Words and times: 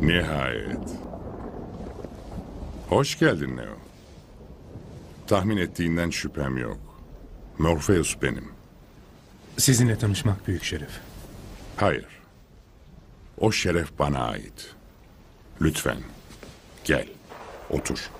Nihayet. 0.00 0.78
Hoş 2.88 3.18
geldin 3.18 3.56
Neo. 3.56 3.76
Tahmin 5.26 5.56
ettiğinden 5.56 6.10
şüphem 6.10 6.56
yok. 6.58 6.78
Morpheus 7.58 8.16
benim. 8.22 8.48
Sizinle 9.58 9.98
tanışmak 9.98 10.48
büyük 10.48 10.64
şeref. 10.64 11.00
Hayır. 11.76 12.06
O 13.38 13.52
şeref 13.52 13.98
bana 13.98 14.18
ait. 14.18 14.74
Lütfen. 15.62 15.98
Gel. 16.84 17.06
Otur. 17.70 18.10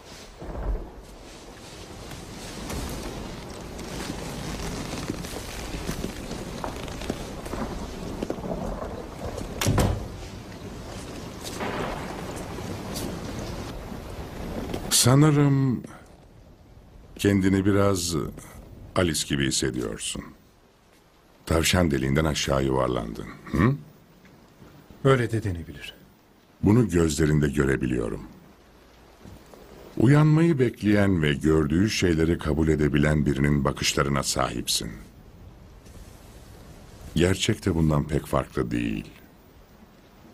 Sanırım 15.01 15.83
kendini 17.17 17.67
biraz 17.67 18.17
Alice 18.97 19.27
gibi 19.29 19.47
hissediyorsun. 19.47 20.23
Tavşan 21.47 21.91
deliğinden 21.91 22.25
aşağı 22.25 22.65
yuvarlandın. 22.65 23.27
Hı? 23.53 23.75
Öyle 25.05 25.33
de 25.33 25.43
denebilir. 25.43 25.95
Bunu 26.63 26.89
gözlerinde 26.89 27.49
görebiliyorum. 27.49 28.23
Uyanmayı 29.97 30.59
bekleyen 30.59 31.23
ve 31.23 31.35
gördüğü 31.35 31.91
şeyleri 31.91 32.39
kabul 32.39 32.69
edebilen 32.69 33.27
birinin 33.27 33.65
bakışlarına 33.65 34.23
sahipsin. 34.23 34.91
Gerçek 37.15 37.67
de 37.67 37.75
bundan 37.75 38.05
pek 38.05 38.27
farklı 38.27 38.71
değil. 38.71 39.11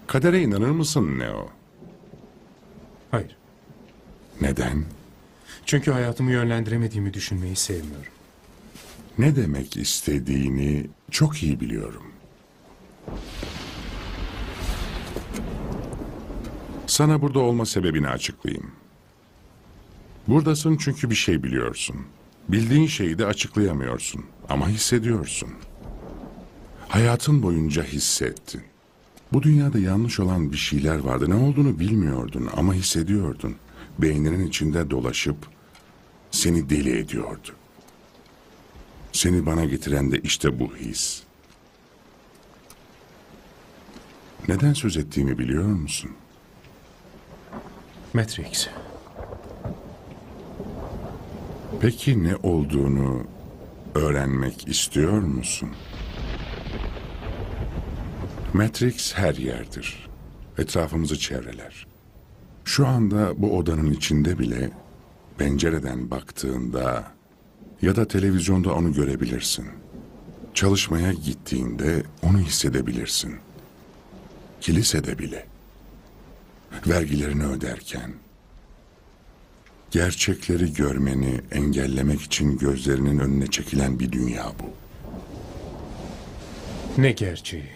Kadere 0.07 0.43
inanır 0.43 0.71
mısın 0.71 1.19
Neo? 1.19 1.49
Hayır. 3.11 3.37
Neden? 4.41 4.85
Çünkü 5.67 5.91
hayatımı 5.93 6.33
yönlendiremediğimi 6.33 7.15
düşünmeyi 7.15 7.57
sevmiyorum. 7.57 8.13
Ne 9.19 9.37
demek 9.37 9.77
istediğini 9.77 10.87
çok 11.11 11.43
iyi 11.43 11.61
biliyorum. 11.61 12.03
Sana 16.87 17.23
burada 17.23 17.39
olma 17.39 17.67
sebebini 17.67 18.09
açıklayayım. 18.09 18.71
Buradasın 20.29 20.77
çünkü 20.77 21.11
bir 21.11 21.15
şey 21.15 21.43
biliyorsun. 21.43 21.97
Bildiğin 22.49 22.87
şeyi 22.87 23.19
de 23.19 23.27
açıklayamıyorsun 23.27 24.25
ama 24.49 24.69
hissediyorsun. 24.69 25.49
Hayatın 26.89 27.43
boyunca 27.43 27.83
hissettin. 27.83 28.63
Bu 29.33 29.43
dünyada 29.43 29.79
yanlış 29.79 30.21
olan 30.21 30.53
bir 30.53 30.57
şeyler 30.57 30.99
vardı. 30.99 31.31
Ne 31.31 31.35
olduğunu 31.35 31.79
bilmiyordun 31.79 32.49
ama 32.57 32.75
hissediyordun. 32.75 33.57
Beyninin 33.99 34.47
içinde 34.47 34.91
dolaşıp 34.91 35.37
seni 36.31 36.71
deli 36.71 36.99
ediyordu. 36.99 37.49
Seni 39.13 39.47
bana 39.47 39.65
getiren 39.65 40.13
de 40.13 40.19
işte 40.21 40.61
bu 40.61 40.77
his. 40.77 41.23
Neden 44.49 44.73
söz 44.73 44.97
ettiğimi 44.97 45.39
biliyor 45.39 45.65
musun? 45.65 46.11
Matrix. 48.15 48.69
Peki 51.81 52.25
ne 52.25 52.37
olduğunu 52.37 53.27
öğrenmek 53.95 54.69
istiyor 54.69 55.19
musun? 55.19 55.71
Matrix 58.53 59.15
her 59.15 59.35
yerdir. 59.35 60.09
Etrafımızı 60.59 61.19
çevreler. 61.19 61.87
Şu 62.67 62.87
anda 62.87 63.43
bu 63.43 63.57
odanın 63.57 63.91
içinde 63.91 64.39
bile 64.39 64.71
pencereden 65.39 66.11
baktığında 66.11 67.13
ya 67.83 67.97
da 67.97 68.09
televizyonda 68.09 68.75
onu 68.75 68.93
görebilirsin. 68.93 69.67
Çalışmaya 70.55 71.13
gittiğinde 71.13 72.03
onu 72.23 72.39
hissedebilirsin. 72.39 73.37
Kilisede 74.61 75.19
bile. 75.19 75.47
Vergilerini 76.87 77.45
öderken, 77.47 78.13
Gerçekleri 79.91 80.73
görmeni 80.73 81.41
engellemek 81.53 82.23
için 82.23 82.59
gözlerinin 82.59 83.19
önüne 83.19 83.47
çekilen 83.47 83.99
bir 83.99 84.13
dünya 84.13 84.53
bu. 84.61 84.71
Ne 87.03 87.13
gerçeği? 87.13 87.76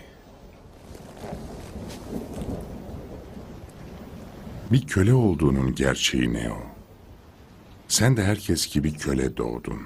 Bir 4.73 4.87
köle 4.87 5.15
olduğunun 5.15 5.75
gerçeği 5.75 6.33
ne 6.33 6.53
o? 6.53 6.63
Sen 7.89 8.17
de 8.17 8.25
herkes 8.25 8.75
gibi 8.75 8.93
köle 8.93 9.37
doğdun. 9.37 9.81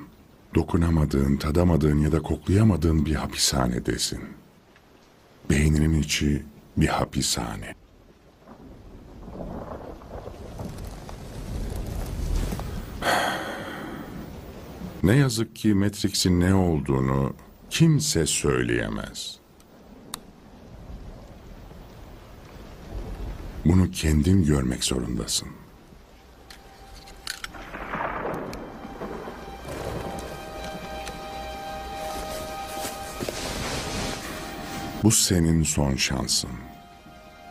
Dokunamadığın, 0.55 1.37
tadamadığın 1.37 1.99
ya 1.99 2.13
da 2.13 2.23
koklayamadığın 2.23 3.07
bir 3.07 3.15
hapishanedesin. 3.15 4.21
Beyninin 5.51 6.03
içi 6.03 6.43
bir 6.77 6.87
hapishane. 6.87 7.75
Ne 15.03 15.17
yazık 15.17 15.57
ki 15.57 15.75
Matrix'in 15.75 16.41
ne 16.41 16.55
olduğunu 16.55 17.35
kimse 17.71 18.27
söyleyemez. 18.27 19.44
Bunu 23.65 23.91
kendin 23.91 24.45
görmek 24.45 24.85
zorundasın. 24.85 25.49
Bu 35.03 35.11
senin 35.11 35.63
son 35.63 35.95
şansın. 35.97 36.51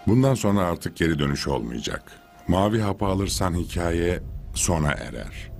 Bundan 0.08 0.34
sonra 0.34 0.60
artık 0.62 0.96
geri 0.96 1.20
dönüş 1.20 1.48
olmayacak. 1.48 2.12
Mavi 2.48 2.80
hapı 2.80 3.06
alırsan 3.06 3.54
hikaye 3.54 4.20
sona 4.54 4.92
erer. 4.92 5.52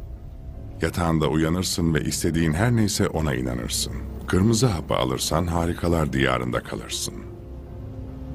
Yatağında 0.82 1.28
uyanırsın 1.28 1.94
ve 1.94 2.02
istediğin 2.02 2.54
her 2.54 2.76
neyse 2.76 3.08
ona 3.08 3.36
inanırsın. 3.36 3.94
Kırmızı 4.28 4.68
hapı 4.68 4.96
alırsan 4.96 5.48
harikalar 5.48 6.14
diyarında 6.14 6.64
kalırsın. 6.64 7.33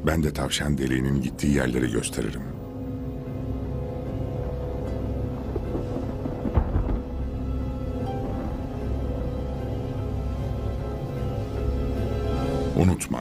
Ben 0.09 0.23
de 0.23 0.33
tavşan 0.33 0.79
deliğinin 0.79 1.23
gittiği 1.23 1.55
yerleri 1.55 1.91
gösteririm. 1.93 2.43
Unutma. 12.77 13.21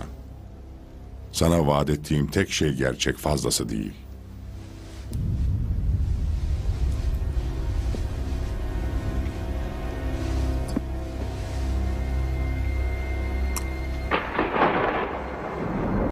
Sana 1.32 1.68
vaat 1.68 1.90
ettiğim 1.90 2.28
tek 2.28 2.50
şey 2.50 2.74
gerçek 2.74 3.18
fazlası 3.18 3.70
değil. 3.70 3.94